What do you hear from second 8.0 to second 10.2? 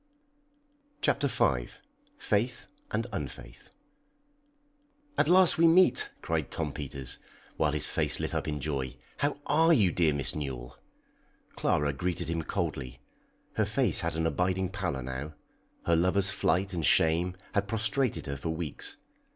lit up in joy. "How are you, dear